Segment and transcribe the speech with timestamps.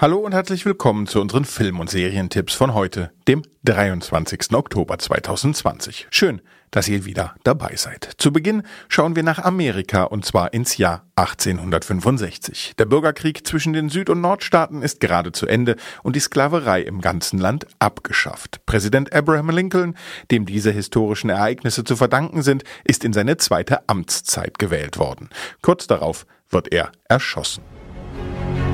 [0.00, 4.54] Hallo und herzlich willkommen zu unseren Film- und Serientipps von heute, dem 23.
[4.54, 6.06] Oktober 2020.
[6.12, 6.40] Schön,
[6.70, 8.08] dass ihr wieder dabei seid.
[8.16, 12.74] Zu Beginn schauen wir nach Amerika und zwar ins Jahr 1865.
[12.78, 17.00] Der Bürgerkrieg zwischen den Süd- und Nordstaaten ist gerade zu Ende und die Sklaverei im
[17.00, 18.64] ganzen Land abgeschafft.
[18.66, 19.96] Präsident Abraham Lincoln,
[20.30, 25.28] dem diese historischen Ereignisse zu verdanken sind, ist in seine zweite Amtszeit gewählt worden.
[25.60, 27.77] Kurz darauf wird er erschossen.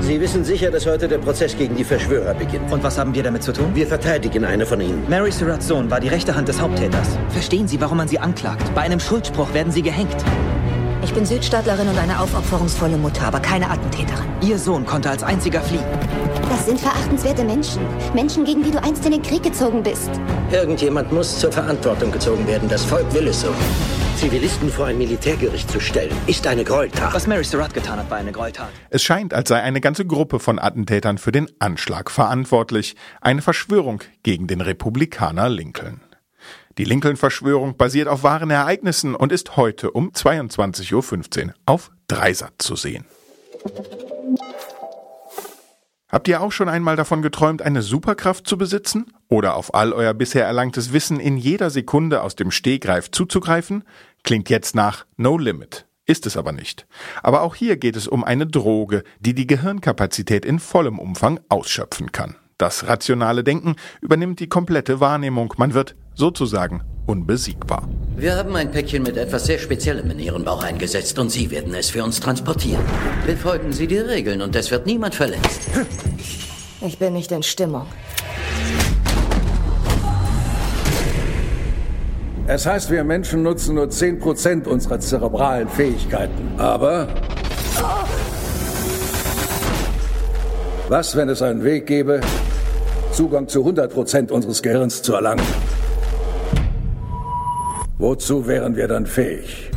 [0.01, 2.71] Sie wissen sicher, dass heute der Prozess gegen die Verschwörer beginnt.
[2.71, 3.71] Und was haben wir damit zu tun?
[3.73, 5.03] Wir verteidigen eine von ihnen.
[5.09, 7.17] Mary Surratts Sohn war die rechte Hand des Haupttäters.
[7.29, 8.73] Verstehen Sie, warum man sie anklagt?
[8.75, 10.15] Bei einem Schuldspruch werden sie gehängt.
[11.05, 14.25] Ich bin Südstaatlerin und eine aufopferungsvolle Mutter, aber keine Attentäterin.
[14.41, 15.85] Ihr Sohn konnte als einziger fliehen.
[16.49, 17.83] Das sind verachtenswerte Menschen.
[18.15, 20.09] Menschen, gegen die du einst in den Krieg gezogen bist.
[20.51, 22.67] Irgendjemand muss zur Verantwortung gezogen werden.
[22.69, 23.53] Das Volk will es so.
[24.17, 27.13] Zivilisten vor ein Militärgericht zu stellen, ist eine Gräueltat.
[27.13, 28.69] Was Mary Surratt getan hat, war eine Gräueltat.
[28.89, 32.95] Es scheint, als sei eine ganze Gruppe von Attentätern für den Anschlag verantwortlich.
[33.21, 36.01] Eine Verschwörung gegen den Republikaner Lincoln.
[36.77, 42.75] Die Lincoln-Verschwörung basiert auf wahren Ereignissen und ist heute um 22.15 Uhr auf Dreisat zu
[42.75, 43.05] sehen.
[46.09, 49.11] Habt ihr auch schon einmal davon geträumt, eine Superkraft zu besitzen?
[49.27, 53.83] Oder auf all euer bisher erlangtes Wissen in jeder Sekunde aus dem Stehgreif zuzugreifen?
[54.23, 55.85] Klingt jetzt nach No Limit.
[56.05, 56.87] Ist es aber nicht.
[57.23, 62.11] Aber auch hier geht es um eine Droge, die die Gehirnkapazität in vollem Umfang ausschöpfen
[62.11, 62.35] kann.
[62.57, 65.53] Das rationale Denken übernimmt die komplette Wahrnehmung.
[65.57, 67.87] Man wird sozusagen unbesiegbar.
[68.17, 71.73] Wir haben ein Päckchen mit etwas sehr Speziellem in Ihren Bauch eingesetzt und Sie werden
[71.75, 72.83] es für uns transportieren.
[73.25, 75.67] Befolgen Sie die Regeln und es wird niemand verletzt.
[76.81, 77.87] Ich bin nicht in Stimmung.
[82.47, 86.59] Es heißt, wir Menschen nutzen nur 10% unserer zerebralen Fähigkeiten.
[86.59, 87.07] Aber
[90.87, 92.21] was, wenn es einen Weg gäbe,
[93.11, 95.43] Zugang zu 100% unseres Gehirns zu erlangen?
[97.97, 99.71] Wozu wären wir dann fähig?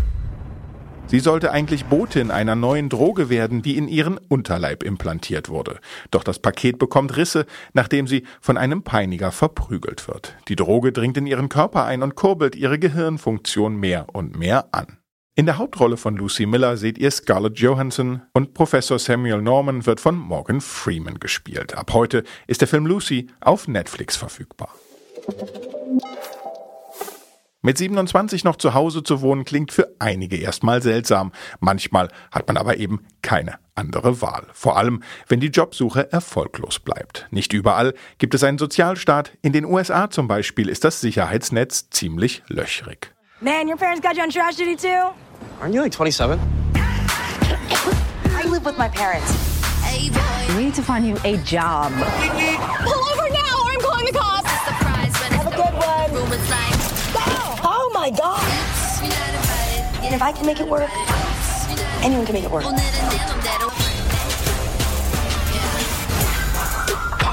[1.07, 5.79] Sie sollte eigentlich Botin einer neuen Droge werden, die in ihren Unterleib implantiert wurde.
[6.11, 10.35] Doch das Paket bekommt Risse, nachdem sie von einem Peiniger verprügelt wird.
[10.49, 14.99] Die Droge dringt in ihren Körper ein und kurbelt ihre Gehirnfunktion mehr und mehr an.
[15.35, 20.01] In der Hauptrolle von Lucy Miller seht ihr Scarlett Johansson und Professor Samuel Norman wird
[20.01, 21.79] von Morgan Freeman gespielt.
[21.79, 24.75] Ab heute ist der Film Lucy auf Netflix verfügbar.
[27.69, 31.33] Mit 27 noch zu Hause zu wohnen klingt für einige erstmal seltsam.
[31.61, 34.47] Manchmal hat man aber eben keine andere Wahl.
[34.55, 37.27] Vor allem, wenn die Jobsuche erfolglos bleibt.
[37.31, 39.33] Nicht überall gibt es einen Sozialstaat.
[39.43, 43.13] In den USA zum Beispiel ist das Sicherheitsnetz ziemlich löchrig.
[43.43, 45.13] Man, your parents got you on trash duty too?
[45.61, 46.41] Aren't you like 27?
[46.75, 49.31] I live with my parents.
[50.57, 51.93] We need to find you a job.
[52.83, 54.49] Pull over now or I'm calling the cops.
[54.49, 56.78] Have a good one.
[58.09, 58.43] My god.
[60.03, 60.89] And if I can make it work,
[62.03, 62.65] anyone can make it work.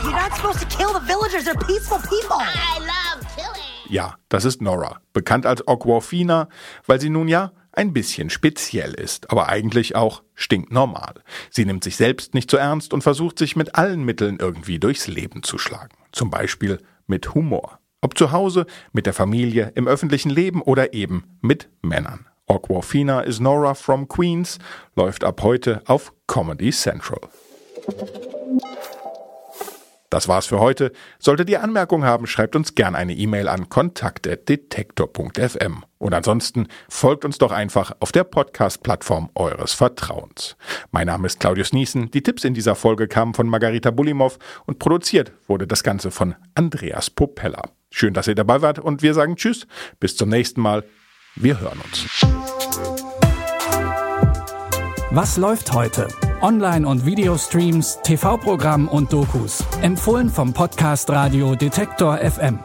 [0.03, 1.45] You're not supposed to kill the villagers.
[1.45, 2.35] They're peaceful people.
[2.41, 3.61] I love killing.
[3.87, 6.49] Ja, das ist Nora, bekannt als Aquafina,
[6.85, 11.13] weil sie nun ja ein bisschen speziell ist, aber eigentlich auch stinknormal.
[11.51, 15.07] Sie nimmt sich selbst nicht so ernst und versucht sich mit allen Mitteln irgendwie durchs
[15.07, 15.95] Leben zu schlagen.
[16.11, 17.79] Zum Beispiel mit Humor.
[18.05, 22.27] Ob zu Hause, mit der Familie, im öffentlichen Leben oder eben mit Männern.
[22.45, 24.59] Aquafina is Nora from Queens
[24.95, 27.21] läuft ab heute auf Comedy Central.
[30.11, 30.91] Das war's für heute.
[31.17, 35.83] Solltet ihr Anmerkungen haben, schreibt uns gern eine E-Mail an kontakt.detektor.fm.
[35.97, 40.57] Und ansonsten folgt uns doch einfach auf der Podcast-Plattform eures Vertrauens.
[40.91, 42.11] Mein Name ist Claudius Niesen.
[42.11, 44.37] Die Tipps in dieser Folge kamen von Margarita Bulimov
[44.67, 47.63] und produziert wurde das Ganze von Andreas Popella.
[47.91, 49.67] Schön, dass ihr dabei wart und wir sagen Tschüss.
[49.99, 50.83] Bis zum nächsten Mal.
[51.35, 52.05] Wir hören uns.
[55.11, 56.07] Was läuft heute?
[56.41, 59.63] Online- und Videostreams, TV-Programm und Dokus.
[59.81, 62.59] Empfohlen vom Podcast Radio Detektor FM.